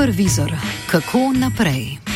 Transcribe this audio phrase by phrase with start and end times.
[0.00, 0.52] Supervizor,
[0.88, 2.09] kako naprej?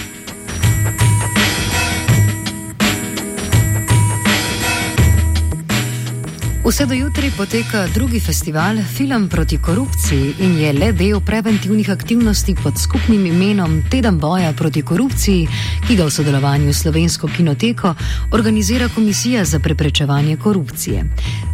[6.64, 12.54] Vse do jutri poteka drugi festival Film proti korupciji in je le del preventivnih aktivnosti
[12.62, 15.48] pod skupnim imenom Teden boja proti korupciji,
[15.86, 17.95] ki ga v sodelovanju s Slovensko kinoteko
[18.32, 21.04] organizira Komisija za preprečevanje korupcije.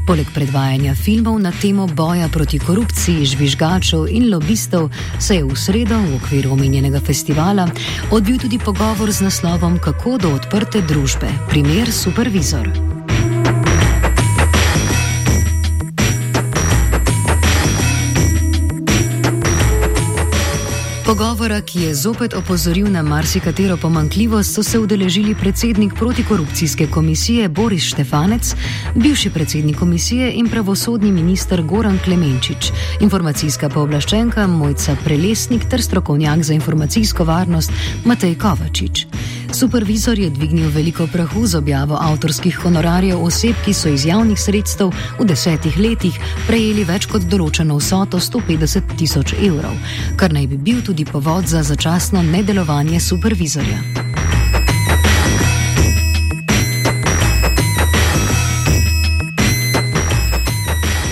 [0.07, 5.99] Poleg predvajanja filmov na temo boja proti korupciji, žvižgačev in lobistov se je v sredo
[5.99, 7.67] v okviru omenjenega festivala
[8.11, 12.90] odvil tudi pogovor z naslovom Kako do odprte družbe, primer Supervizor.
[21.41, 27.83] Pogovora, ki je zopet opozoril na marsikatero pomankljivost, so se udeležili predsednik protikorupcijske komisije Boris
[27.83, 28.55] Štefanec,
[28.95, 36.53] bivši predsednik komisije in pravosodni minister Goran Klemenčič, informacijska pooblaščenka Mojca Prelesnik ter strokovnjak za
[36.55, 37.73] informacijsko varnost
[38.05, 39.07] Matej Kovačič.
[39.53, 44.93] Supervizor je dvignil veliko prahu z objavo avtorskih honorarjev oseb, ki so iz javnih sredstev
[45.19, 49.75] v desetih letih prejeli več kot določeno vsoto 150 tisoč evrov,
[50.17, 53.83] kar naj bi bil tudi povod za začasno nedelovanje supervizorja.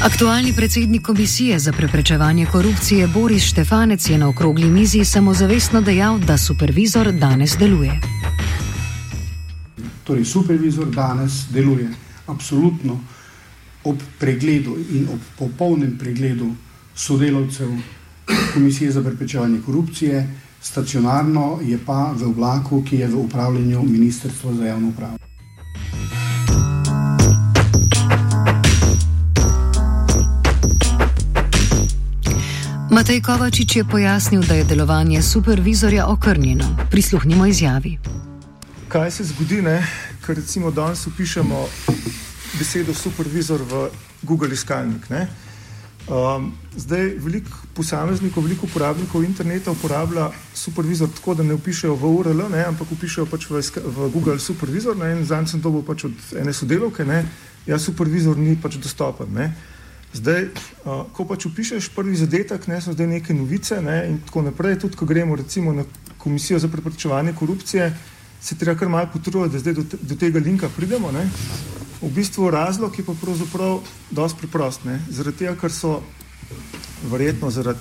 [0.09, 6.39] Aktualni predsednik Komisije za preprečevanje korupcije Boris Štefanec je na okrogli mizi samozavestno dejal, da
[6.39, 8.01] supervizor danes deluje.
[10.09, 11.89] Torej, supervizor danes deluje
[12.27, 12.97] absolutno
[13.85, 16.49] ob pregledu in ob popolnem pregledu
[16.95, 17.69] sodelavcev
[18.55, 20.29] Komisije za preprečevanje korupcije,
[20.63, 25.17] stacionarno je pa v oblaku, ki je v upravljanju Ministrstva za javno upravo.
[32.91, 36.77] Matej Kovačič je pojasnil, da je delovanje supervizorja okrnjeno.
[36.91, 37.99] Prisluhnimo izjavi
[38.89, 39.87] kaj se zgodi, ne?
[40.29, 41.69] Ker recimo danes upišemo
[42.59, 43.89] besedo supervizor v
[44.23, 45.07] Google iskalnik.
[45.09, 52.43] Um, zdaj veliko posameznikov, veliko uporabnikov interneta uporablja supervizor tako, da ne upišejo v URL,
[52.53, 54.97] ne, ampak upišejo pač v, v Google supervizor.
[55.01, 57.23] Ne, in zanj sem dobil pač od ene sodelovke, da
[57.65, 59.33] ja, supervizor ni pač dostopen.
[59.33, 59.49] Ne.
[60.13, 60.45] Zdaj,
[60.85, 64.77] uh, ko pač upišeš prvi zadetek, ne, so zdaj neke novice ne, in tako naprej.
[64.85, 65.89] Tudi, ko gremo recimo na
[66.21, 67.93] Komisijo za preprečevanje korupcije,
[68.41, 71.13] se treba kar malo potruditi, da zdaj do, do tega linka pridemo.
[71.13, 71.29] Ne?
[72.03, 74.85] V bistvu razlog je pa pravzaprav dosti preprost.
[74.85, 75.01] Ne?
[75.11, 75.99] Zaradi tega, ker so
[77.11, 77.79] verjetno zaradi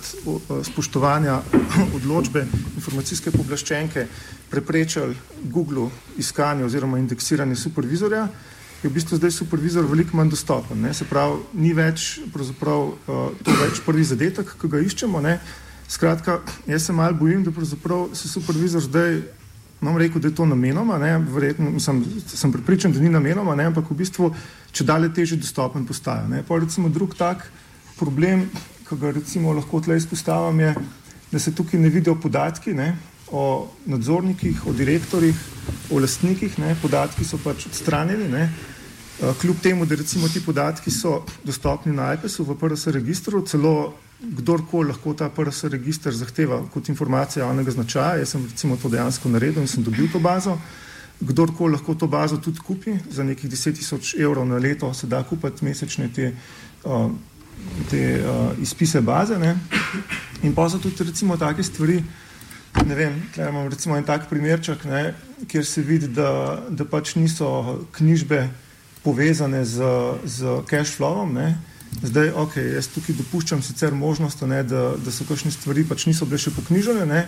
[0.64, 1.40] spoštovanja
[1.98, 2.46] odločbe
[2.76, 4.08] informacijske poblaščenke
[4.50, 8.28] preprečali Google iskanje oziroma indeksiranje supervizorja,
[8.84, 10.82] je v bistvu zdaj supervizor veliko manj dostopen.
[10.82, 10.94] Ne?
[10.94, 15.22] Se pravi, ni več pravzaprav to več prvi zadetek, ki ga iščemo.
[15.22, 15.40] Ne?
[15.90, 17.52] Skratka, jaz se malo bojim, da
[18.14, 19.22] se supervizor zdaj
[19.82, 23.68] Imam rekel, da je to namenoma, ne, verjetno sem, sem pripričan, da ni namenoma, ne,
[23.70, 24.32] ampak v bistvu,
[24.74, 26.26] če dalje teže dostopen postaja.
[26.28, 26.42] Ne.
[26.48, 27.46] Pa recimo drug tak
[28.00, 28.48] problem,
[28.88, 30.74] ki ga recimo lahko tle izpostavim, je,
[31.32, 32.96] da se tukaj ne vidijo podatki ne,
[33.32, 35.38] o nadzornikih, o direktorjih,
[35.92, 38.50] o lastnikih, ne, podatki so pač odstranjeni, ne,
[39.42, 44.90] kljub temu, da recimo ti podatki so dostopni na iPasu v PRS registru, celo kdorkoli
[44.90, 48.18] lahko ta PRS registr zahteva kot informacija javnega značaja.
[48.18, 50.58] Jaz sem recimo to dejansko naredil in sem dobil to bazo.
[51.20, 55.24] Kdorkoli lahko to bazo tudi kupi za nekih 10 tisoč evrov na leto, se da
[55.24, 56.32] kupiti mesečne te,
[56.84, 57.12] uh,
[57.90, 59.38] te uh, izpise baze.
[59.40, 59.56] Ne?
[60.44, 62.04] In pa so tudi recimo take stvari,
[62.86, 65.14] ne vem, tukaj imam recimo en tak primerček, ne,
[65.48, 68.50] kjer se vidi, da, da pač niso knjižbe
[69.04, 69.82] povezane z,
[70.26, 71.34] z cash flowom.
[71.34, 71.77] Ne?
[72.04, 76.28] Zdaj, ok, jaz tukaj dopuščam sicer možnost, ne, da, da so kakšne stvari pač niso
[76.30, 77.06] bile še poknjižene.
[77.10, 77.24] Ne.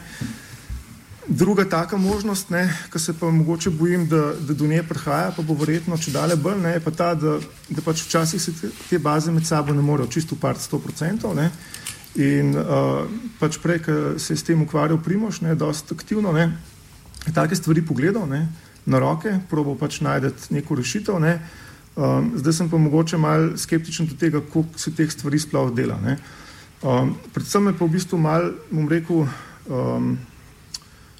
[1.29, 2.49] Druga taka možnost,
[2.93, 6.37] ki se pa mogoče bojim, da, da do nje prihaja, pa bo verjetno če dalje
[6.41, 7.37] bolj, ne, je pa ta, da,
[7.69, 11.33] da pač včasih se te, te baze med sabo ne morejo čisto upart 100%.
[11.37, 11.49] Ne.
[12.17, 13.05] In uh,
[13.39, 16.49] pač prej, ko se je s tem ukvarjal Primoš, ne, dosta aktivno, ne,
[17.33, 18.47] take stvari pogledal ne,
[18.89, 21.21] na roke, probo pač najdete neko rešitev.
[21.21, 21.37] Ne.
[21.99, 25.97] Um, zdaj sem pa mogoče malo skeptičen do tega, kako se teh stvari sploh dela.
[26.79, 29.25] Um, predvsem me pa v bistvu malo, bom rekel,
[29.67, 30.13] um,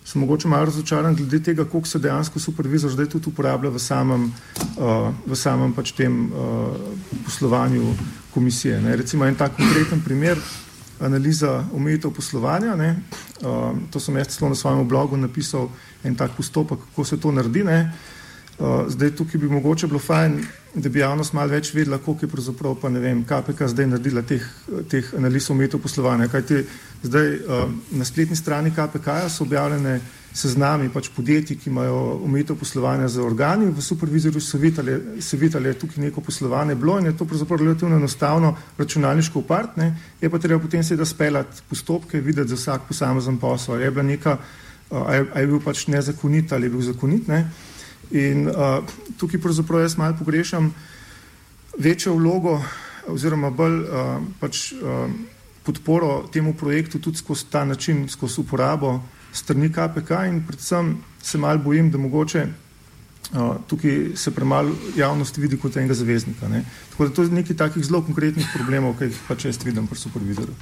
[0.06, 4.32] sem mogoče malo razočaran glede tega, koliko se dejansko supervizor zdaj tudi uporablja v samem,
[4.78, 6.72] uh, v samem pač tem uh,
[7.26, 7.92] poslovanju
[8.32, 8.80] komisije.
[8.82, 8.96] Ne.
[8.96, 10.40] Recimo en tak konkreten primer,
[11.00, 12.78] analiza omejitev poslovanja.
[13.44, 15.68] Um, to sem jaz celo na svojem blogu napisal
[16.04, 17.68] en tak postopek, kako se to naredi.
[17.68, 17.92] Ne.
[18.60, 20.40] Uh, zdaj tukaj bi mogoče bilo fajn
[20.76, 24.22] da bi javnost malo več vedela, koliko je pravzaprav pa ne vem, KPK zdaj naredila
[24.22, 24.46] teh,
[24.90, 26.28] teh analiz umetov poslovanja.
[26.30, 26.62] Kajti
[27.04, 27.64] zdaj uh,
[27.98, 30.00] na spletni strani KPK so objavljene
[30.34, 35.80] seznami pač podjetij, ki imajo umetov poslovanja z organi, v supervizorju se vidi, ali je
[35.80, 40.62] tukaj neko poslovanje bilo in je to pravzaprav relativno enostavno računalniško upartne, je pa treba
[40.62, 44.38] potem seveda speljati postopke, videti za vsak posamezen posel, je bila neka,
[44.92, 47.28] uh, ali je bil pač nezakonit ali je bil zakonit.
[47.28, 47.50] Ne?
[48.12, 48.84] In uh,
[49.18, 50.74] tukaj pravzaprav jaz malo pogrešam
[51.78, 52.62] večjo vlogo
[53.08, 55.12] oziroma bolj uh, pač, uh,
[55.64, 59.00] podporo temu projektu tudi skozi ta način, skozi uporabo
[59.34, 65.58] strani KPK in predvsem se malo bojim, da mogoče uh, tukaj se premalo javnost vidi
[65.58, 66.48] kot enega zaveznika.
[66.48, 66.64] Ne?
[66.90, 70.00] Tako da to je nekaj takih zelo konkretnih problemov, ki jih pač jaz vidim pri
[70.00, 70.56] supervizorju.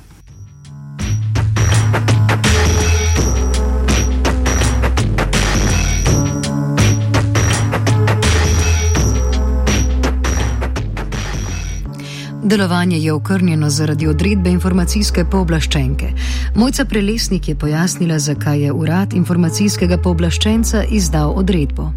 [12.47, 16.13] Delovanje je okrnjeno zaradi odredbe informacijske pooblaščenke.
[16.55, 21.89] Mojca Prelesnik je pojasnila, zakaj je urad informacijskega pooblaščenca izdal odredbo.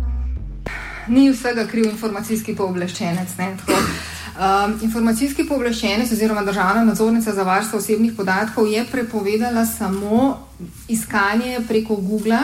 [1.09, 3.37] Ni vsega kriv informacijski pooblaščenec.
[3.39, 10.37] Um, informacijski pooblaščenec oziroma državna nadzornica za varstvo osebnih podatkov je prepovedala samo
[10.89, 12.43] iskanje preko Google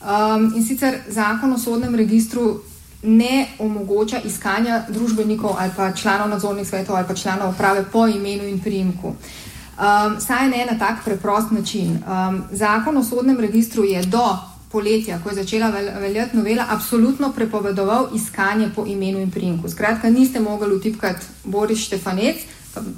[0.00, 2.62] um, in sicer zakon o sodnem registru
[3.04, 8.48] ne omogoča iskanja družbenikov ali pa članov nadzornih svetov ali pa članov uprave po imenu
[8.48, 9.08] in priimku.
[9.08, 11.98] Um, saj ne na tak preprost način.
[12.06, 14.36] Um, zakon o sodnem registru je do
[14.72, 15.70] poletja, ko je začela
[16.00, 19.68] veljati novela, absolutno prepovedoval iskanje po imenu in priimku.
[19.68, 22.36] Skratka, niste mogli utipkati Boris Štefanec,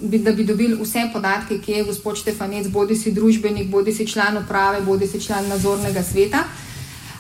[0.01, 4.39] da bi dobili vse podatke, ki je gospod Štefanec, bodi si družbenik, bodi si član
[4.39, 6.45] uprave, bodi si član nadzornega sveta.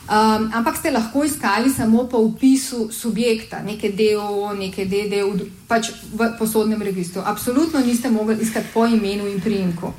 [0.06, 5.19] Um, ampak ste lahko iskali samo po upisu subjekta, neke DO, neke DD,
[5.67, 7.23] pač v posodnem registru.
[7.26, 9.93] Absolutno niste mogli iskati po imenu in priimku.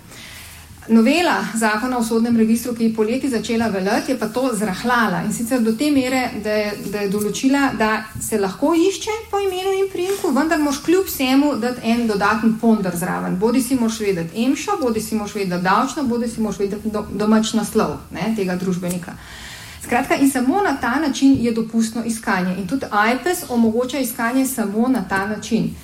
[0.89, 5.33] Novela zakona o sodnem registru, ki je poleti začela veljati, je pa to zrahlala in
[5.33, 7.89] sicer do te mere, da je, da je določila, da
[8.23, 12.95] se lahko išče po imenu in priimku, vendar moš kljub vsemu dati en dodaten ponder
[12.95, 13.35] zraven.
[13.35, 17.03] Bodi si moš vedeti emšo, bodi si moš vedeti davčno, bodi si moš vedeti do,
[17.11, 19.17] domač naslov ne, tega družbenika.
[19.83, 22.55] Skratka, in samo na ta način je dopustno iskanje.
[22.57, 25.75] In tudi iPad omogoča iskanje samo na ta način.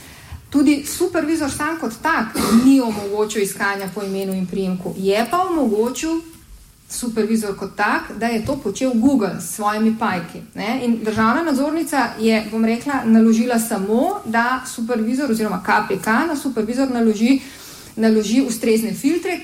[0.50, 2.26] Tudi supervizor sam kot tak
[2.66, 4.94] ni omogočil iskanja po imenu in priimku.
[4.98, 6.22] Je pa omogočil
[6.90, 10.42] supervizor kot tak, da je to počel Google s svojimi pajki.
[10.56, 10.82] Ne?
[10.86, 17.40] In državna nadzornica je, bom rekla, naložila samo, da supervizor oziroma KPK na supervizor naloži,
[17.96, 19.40] naloži ustrezne filtre,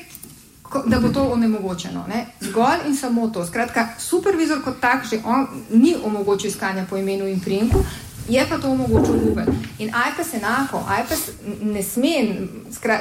[0.85, 2.05] da bo to onemogočeno.
[2.09, 2.25] Ne?
[2.39, 3.45] Zgolj in samo to.
[3.45, 7.83] Skratka, supervizor kot tak že on, ni omogočil iskanja po imenu in priimku.
[8.29, 9.45] Je pa to omogočil Google.
[9.79, 11.19] In iPad enako, iPad
[11.61, 12.35] ne sme,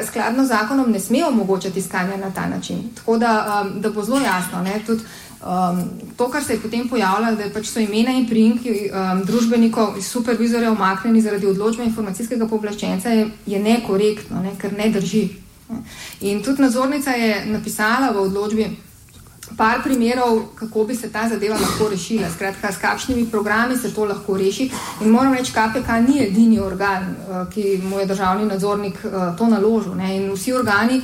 [0.06, 2.76] skladno z zakonom, ne sme omogočati iskanja na ta način.
[2.96, 4.64] Tako da, um, da bo zelo jasno.
[4.86, 5.00] Tud,
[5.44, 5.84] um,
[6.16, 10.72] to, kar se je potem pojavljalo, da pač so imena in priimki um, družbenikov, supervizorjev,
[10.72, 15.28] omaknjeni zaradi odločbe informacijskega povlaščenca, je, je nekorektno, ne, ker ne drži.
[16.20, 18.68] In tudi nadzornica je napisala v odločbi
[19.56, 24.04] par primerov, kako bi se ta zadeva lahko rešila, skratka, s kakšnimi programi se to
[24.04, 24.70] lahko reši.
[25.00, 29.46] In moram reči, KPK ni edini organ, eh, ki mu je državni nadzornik eh, to
[29.46, 29.94] naložil.
[29.94, 30.16] Ne?
[30.16, 31.02] In vsi organi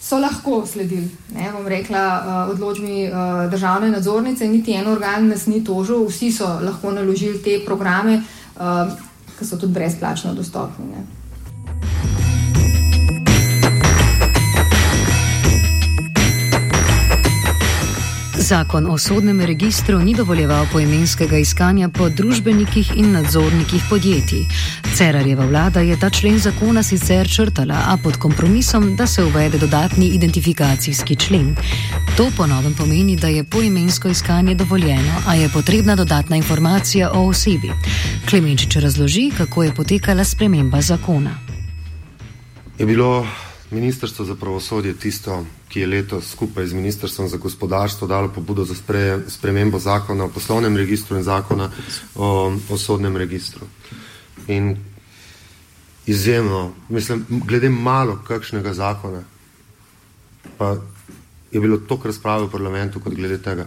[0.00, 3.10] so lahko sledili, ne bom rekla, eh, odločbi
[3.50, 8.22] državne nadzornice, niti en organ nas ni tožil, vsi so lahko naložili te programe,
[9.38, 10.86] ki so tudi brezplačno dostopni.
[10.86, 11.13] Ne?
[18.44, 24.42] Zakon o sodnem registru ni dovoljeval poimenskega iskanja po družbenikih in nadzornikih podjetij.
[24.96, 30.06] Cerarjeva vlada je ta člen zakona sicer črtala, a pod kompromisom, da se uvede dodatni
[30.06, 31.56] identifikacijski člen.
[32.16, 37.72] To ponovem pomeni, da je poimensko iskanje dovoljeno, a je potrebna dodatna informacija o osebi.
[38.30, 41.38] Klemenčič razloži, kako je potekala sprememba zakona.
[42.78, 43.26] Je bilo
[43.74, 48.74] Ministrstvo za pravosodje tisto, ki je letos skupaj z Ministrstvom za gospodarstvo dalo pobudo za
[48.74, 51.70] spre, spremembo zakona o poslovnem registru in zakona
[52.14, 53.66] o, o sodnem registru.
[54.46, 54.76] In
[56.06, 59.22] izjemno, mislim, glede malo kakšnega zakona,
[60.58, 60.76] pa
[61.52, 63.66] je bilo toliko razprave v parlamentu kot glede tega.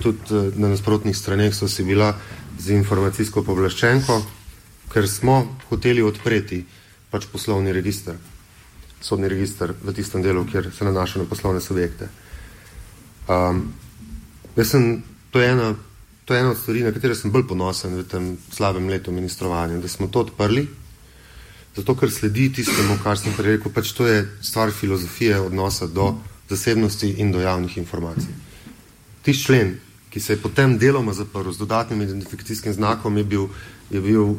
[0.00, 2.14] Tudi eh, na nasprotnih straneh so si bila
[2.58, 4.22] z informacijsko povlaščenko,
[4.92, 5.36] ker smo
[5.68, 6.62] hoteli odpreti
[7.10, 8.16] pač poslovni registr
[9.00, 12.08] sodni registr v tistem delu, kjer se nanaša na poslovne subjekte.
[13.28, 13.72] Um,
[14.56, 15.74] jaz sem, to je ena
[16.26, 19.78] to je ena od stvari, na katero sem bolj ponosen v tem slabem letu ministrovanja,
[19.78, 20.64] da smo to odprli,
[21.76, 26.16] zato ker sledi tistemu, kar sem prej rekel, pač to je stvar filozofije odnosa do
[26.50, 28.34] zasebnosti in do javnih informacij.
[29.22, 29.76] Tiš člen,
[30.10, 33.46] ki se je potem deloma zaprl z dodatnim identifikacijskim znakom, je bil,
[33.90, 34.34] je bil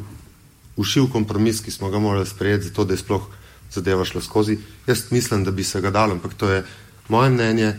[0.75, 3.31] ušiv kompromis, ki smo ga morali sprejeti, zato da je sploh
[3.73, 4.57] zadeva šla skozi.
[4.87, 6.63] Jaz mislim, da bi se ga dalo, ampak to je
[7.09, 7.73] moje mnenje,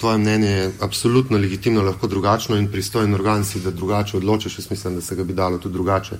[0.00, 4.58] tvoje mnenje je absolutno legitimno, lahko drugačno in pristojen organ si, da drugače odločiš.
[4.58, 6.16] Jaz mislim, da se ga bi dalo tudi drugače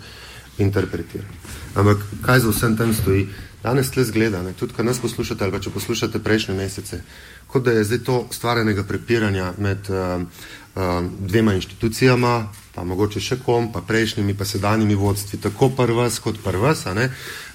[0.58, 1.34] interpretirati.
[1.74, 3.28] Ampak kaj za vsem tem stoji?
[3.64, 4.52] Danes tle zgleda, ne?
[4.52, 7.00] tudi kad nas poslušate ali pa če poslušate prejšnje mesece,
[7.48, 10.82] kot da je zdaj to stvarjenega prepiranja med uh, uh,
[11.18, 12.34] dvema inštitucijama,
[12.74, 17.08] pa mogoče še kom, pa prejšnjimi, pa sedanjimi vodstvi, tako prvas kot prvas, uh,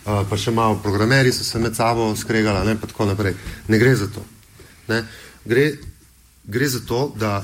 [0.03, 2.75] pa še malo programeri so se med sabo skregali, ne?
[2.79, 3.35] pa tako naprej.
[3.67, 4.23] Ne gre za to.
[4.87, 5.03] Ne?
[5.45, 5.71] Gre
[6.49, 7.43] gre za to, da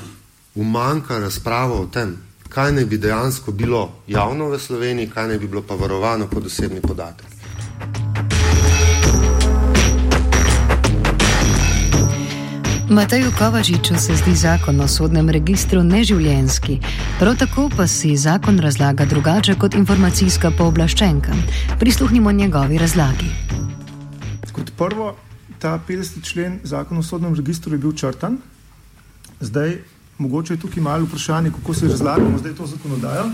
[0.55, 2.17] umanka razprava o tem,
[2.49, 6.45] kaj naj bi dejansko bilo javno v Sloveniji, kaj naj bi bilo pa varovano kot
[6.45, 7.27] osebni podatek.
[12.89, 16.79] Mateju Kovačiču se zdi zakon o sodnem registru neživljenski,
[17.19, 21.33] prav tako pa si zakon razlaga drugače kot informacijska pooblaščenka.
[21.79, 23.29] Prisluhnimo njegovi razlagi.
[24.51, 25.15] Kot prvo,
[25.59, 26.23] ta 50.
[26.23, 28.37] člen zakona o sodnem registru je bil črtan,
[29.39, 29.77] Zdaj,
[30.17, 33.25] mogoče je tukaj malo vprašanje, kako se razlagamo zdaj to zakonodajo.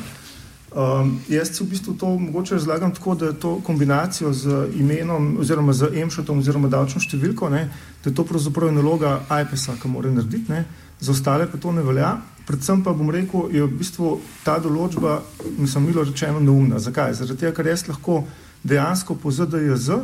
[0.71, 5.73] Um, jaz v bistvu to mogoče razlagam tako, da je to kombinacijo z imenom oziroma
[5.73, 7.65] z emšotom oziroma davčno številko, ne,
[8.03, 10.63] da je to pravzaprav naloga IPS-a, ki mora narediti, ne,
[10.99, 12.13] za ostale pa to ne velja.
[12.47, 14.13] Predvsem pa bom rekel, je v bistvu
[14.45, 15.19] ta določba,
[15.57, 16.79] mislim, milo rečeno, neumna.
[16.79, 17.19] Zakaj?
[17.33, 18.23] Tega, ker jaz lahko
[18.63, 19.99] dejansko po ZDJZ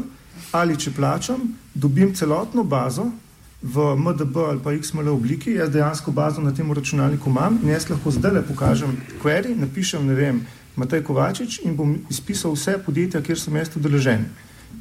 [0.52, 3.08] ali če plačam, dobim celotno bazo,
[3.62, 7.90] v MDB ali pa XML obliki, jaz dejansko bazo na tem računalniku imam in jaz
[7.90, 10.46] lahko zdaj le pokažem query, napišem, ne vem,
[10.78, 14.28] Matej Kovačič in bom izpisal vse podjetja, kjer sem jaz udeležen.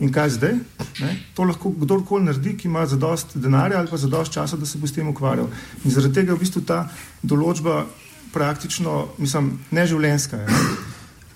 [0.01, 0.59] In kaj zdaj?
[1.01, 1.13] Ne?
[1.35, 4.67] To lahko kdorkoli naredi, ki ima za dost denarja ali pa za dost časa, da
[4.67, 5.49] se bo s tem ukvarjal.
[5.85, 6.83] In zaradi tega je v bistvu ta
[7.23, 7.87] določba
[8.33, 10.37] praktično, mislim, neživljenska.
[10.37, 10.61] Ne?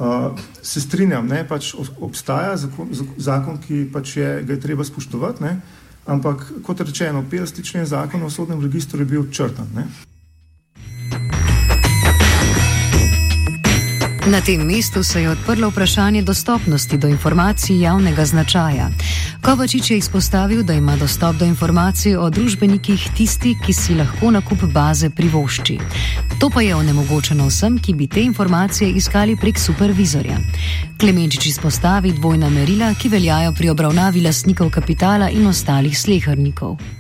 [0.00, 5.44] Uh, se strinjam, ne, pač obstaja zakon, zakon ki pač je, ga je treba spoštovati,
[5.44, 5.58] ne,
[6.06, 7.64] Ampak, kot rečeno, 50.
[7.64, 9.68] člen zakona o sodnem registru je bil črtan.
[9.74, 9.86] Ne?
[14.26, 18.90] Na tem mestu se je odprlo vprašanje dostopnosti do informacij javnega značaja.
[19.42, 24.64] Kovačič je izpostavil, da ima dostop do informacij o družbenikih tisti, ki si lahko nakup
[24.72, 25.78] baze privošči.
[26.40, 30.36] To pa je onemogočeno vsem, ki bi te informacije iskali prek supervizorja.
[31.00, 36.99] Klemenčič izpostavi dvojna merila, ki veljajo pri obravnavi lastnikov kapitala in ostalih slehrnikov.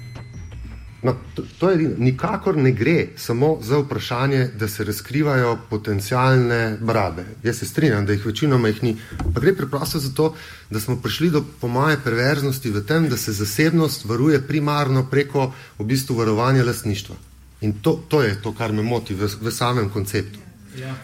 [1.02, 1.94] No, to, to je edino.
[1.98, 7.24] Nikakor ne gre samo za vprašanje, da se razkrivajo potencijalne brade.
[7.42, 8.96] Jaz se strinjam, da jih večinoma jih ni.
[9.34, 10.34] Pa gre preprosto za to,
[10.70, 15.52] da smo prišli do, po moje, perverznosti v tem, da se zasebnost varuje primarno preko
[15.78, 17.16] v bistvu varovanja lastništva.
[17.60, 20.38] In to, to je to, kar me moti v, v samem konceptu.
[20.76, 20.96] Ja.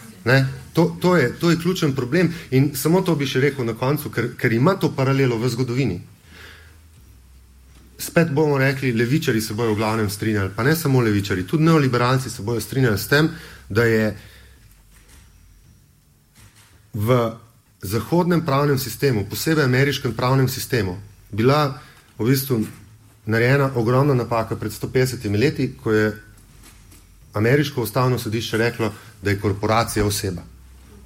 [0.72, 2.34] To, to, je, to je ključen problem.
[2.50, 6.00] In samo to bi še rekel na koncu, ker, ker ima to paralelo v zgodovini
[7.98, 12.30] spet bomo rekli, levičari se bodo v glavnem strinjali, pa ne samo levičari, tudi neoliberalci
[12.30, 13.30] se bodo strinjali s tem,
[13.68, 14.16] da je
[16.94, 17.32] v
[17.82, 20.96] zahodnem pravnem sistemu, posebej ameriškem pravnem sistemu,
[21.30, 21.80] bila
[22.18, 22.64] v bistvu
[23.26, 26.12] narejena ogromna napaka pred 150 leti, ko je
[27.32, 30.42] ameriško ustavno sodišče reklo, da je korporacija oseba.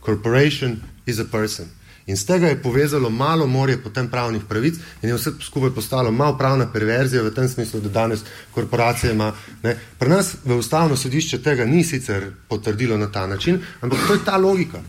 [0.04, 1.66] Corporation is a person.
[2.11, 6.11] In z tega je povezalo malo morje potem pravnih pravic in je vse skupaj postalo
[6.11, 9.33] malo pravna perverzija v tem smislu, da danes korporacija ima.
[9.62, 9.76] Ne.
[9.99, 14.25] Pri nas v ustavno sodišče tega ni sicer potrdilo na ta način, ampak to je
[14.25, 14.83] ta logika,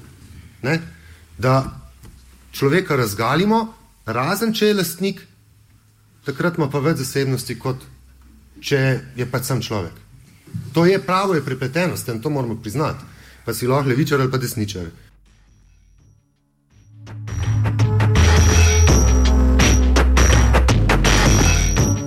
[0.61, 0.79] ne,
[1.37, 1.61] da
[2.51, 3.67] človeka razgalimo,
[4.05, 5.21] razen če je lastnik,
[6.25, 7.85] takrat ima pa več zasebnosti, kot
[8.61, 8.81] če
[9.15, 9.93] je pač sam človek.
[10.73, 13.05] To je pravo, je prepleteno s tem, to moramo priznati.
[13.45, 14.89] Pa si lahko levičar ali pa desničar.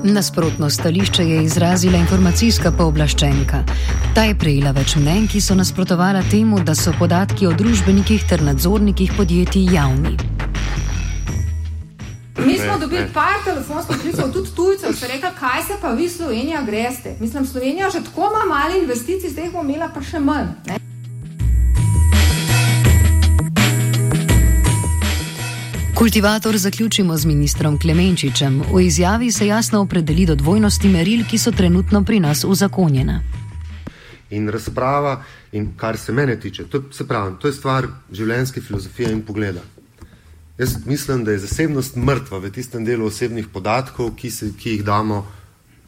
[0.06, 3.62] Nasprotno stališče je izrazila informacijska pooblaščenka.
[4.14, 8.44] Ta je prejela več mnen, ki so nasprotovala temu, da so podatki o družbenikih ter
[8.44, 10.12] nadzornikih podjetij javni.
[12.37, 16.08] Mi smo dobili par telefonskih klicev, tudi tujcev, ki so rekli, kaj se pa vi,
[16.08, 17.16] Slovenija, greste.
[17.20, 20.52] Mislim, Slovenija že tako ima malo investicij, zdaj bomo imela pa še manj.
[20.66, 20.84] Ne?
[25.94, 28.62] Kultivator zaključimo z ministrom Klemenčičem.
[28.72, 33.20] V izjavi se jasno opredeli do dvojnosti meril, ki so trenutno pri nas uzakonjena.
[34.30, 35.22] In razprava,
[35.52, 39.62] in kar se mene tiče, to, se pravi, to je stvar življenjske filozofije in pogleda.
[40.58, 44.84] Jaz mislim, da je zasebnost mrtva v tistem delu osebnih podatkov, ki, se, ki jih
[44.84, 45.26] damo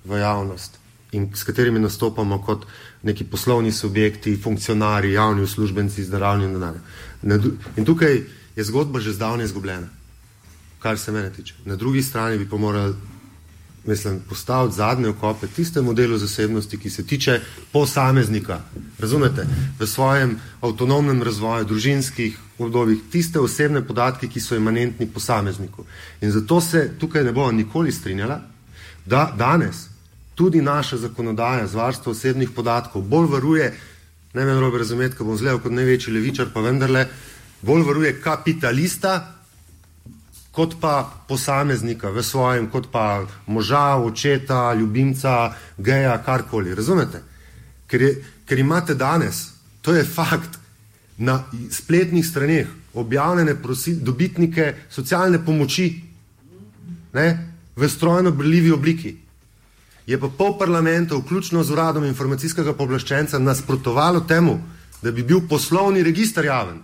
[0.04, 0.78] v javnost
[1.12, 2.66] in s katerimi nastopamo kot
[3.02, 6.82] neki poslovni subjekti, funkcionari, javni uslužbenci z naravnim denarjem.
[7.76, 8.20] In tukaj
[8.56, 9.88] je zgodba že zdavnaj izgubljena,
[10.78, 11.54] kar se mene tiče.
[11.64, 12.94] Na drugi strani bi pa morali
[13.86, 17.40] mislim, postaviti zadnje okope tistemu delu zasebnosti, ki se tiče
[17.72, 18.60] posameznika.
[18.98, 19.46] Razumete?
[19.78, 25.84] V svojem avtonomnem razvoju, družinskih obdobjih, tiste osebne podatke, ki so imanentni posamezniku.
[26.20, 28.40] In zato se tukaj ne bomo nikoli strinjala,
[29.06, 29.76] da danes
[30.34, 33.74] tudi naša zakonodaja z varstvo osebnih podatkov bolj varuje,
[34.34, 37.06] ne vem, robe razumeti, ko bom zlev kot največji levičar, pa vendarle,
[37.62, 39.35] bolj varuje kapitalista,
[40.56, 46.74] kot pa posameznika v svojem, kot pa moža, očeta, ljubimca, geja, karkoli.
[46.74, 47.20] Razumete?
[47.86, 48.12] Ker, je,
[48.48, 49.50] ker imate danes,
[49.84, 50.56] to je fakt,
[51.18, 56.02] na spletnih straneh objavljene prosi, dobitnike socialne pomoči
[57.12, 57.28] ne,
[57.76, 59.14] v strojno brljivi obliki.
[60.06, 64.58] Je pa pol parlamenta, vključno z uradom informacijskega poblaščenca, nasprotovalo temu,
[65.02, 66.80] da bi bil poslovni registr javen.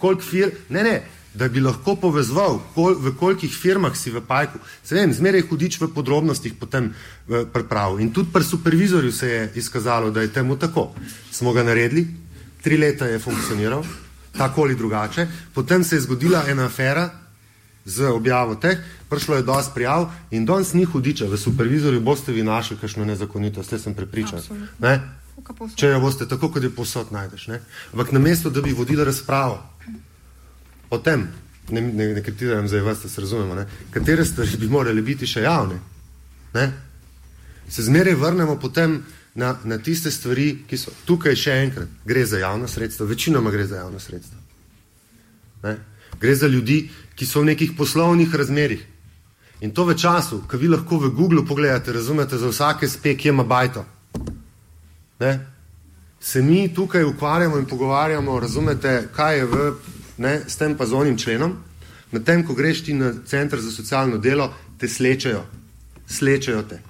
[0.00, 0.96] Koliko fir, ne, ne,
[1.34, 4.58] da bi lahko povezval, kol, v kolikih firmah si v pajku.
[4.82, 6.90] Se vem, zmeraj hudič v podrobnostih potem
[7.26, 8.02] pripravil.
[8.02, 10.90] In tudi pri supervizorju se je izkazalo, da je temu tako.
[11.30, 12.06] Smo ga naredili,
[12.62, 13.84] tri leta je funkcioniral,
[14.36, 15.28] tako ali drugače.
[15.54, 17.10] Potem se je zgodila ena afera
[17.84, 21.26] z objavo teh, prišlo je dosti prijav in danes ni hudiča.
[21.30, 24.42] V supervizorju boste vi našli kakšno nezakonitost, jaz sem prepričan.
[24.78, 25.00] Ne?
[25.76, 27.46] Če jo boste tako, kot je posod najdeš.
[27.48, 27.60] Ne?
[27.92, 29.62] Ampak namesto, da bi vodili razpravo,
[30.90, 31.28] o tem,
[31.70, 35.26] ne, ne, ne kritiziram zdaj vas, da se razumemo, ne, katere stvari bi morali biti
[35.26, 35.78] še javne,
[36.54, 36.66] ne,
[37.70, 39.02] se zmeraj vrnemo potem
[39.34, 43.66] na, na tiste stvari, ki so tukaj še enkrat, gre za javno sredstvo, večinoma gre
[43.66, 44.38] za javno sredstvo.
[45.62, 45.76] Ne.
[46.20, 46.82] Gre za ljudi,
[47.14, 48.82] ki so v nekih poslovnih razmerih.
[49.60, 53.32] In to v času, ko vi lahko v Google pogledate, razumete, za vsake spek je
[53.32, 53.84] mabajto.
[55.20, 55.32] Ne.
[56.20, 59.72] Se mi tukaj ukvarjamo in pogovarjamo, razumete, kaj je v
[60.20, 61.56] ne, s tem pa z onim členom,
[62.12, 65.42] medtem ko greš ti na center za socialno delo, te slečejo,
[66.08, 66.80] slečejo te.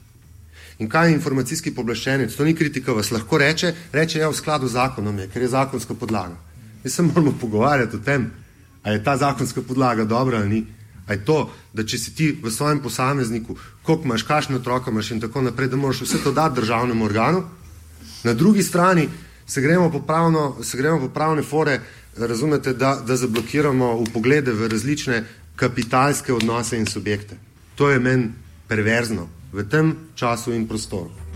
[0.81, 2.35] In kaj je informacijski poblaščenec?
[2.35, 5.53] To ni kritika, vas lahko reče, reče ja v skladu z zakonom je, ker je
[5.53, 6.39] zakonska podlaga.
[6.85, 8.31] Mi se moramo pogovarjati o tem,
[8.83, 10.63] a je ta zakonska podlaga dobra ali ni.
[11.07, 15.11] A je to, da če si ti v svojem posamezniku, koliko imaš, kakšne otroke imaš
[15.11, 17.43] in tako naprej, da moraš vse to dati državnemu organu,
[18.25, 19.09] na drugi strani
[19.47, 21.81] se gremo po, pravno, se gremo po pravne fore,
[22.17, 25.25] razumete, da, da zablokiramo v poglede v različne
[25.57, 27.37] kapitalske odnose in subjekte.
[27.75, 28.33] To je meni
[28.69, 31.30] perverzno v tem času in prostoru.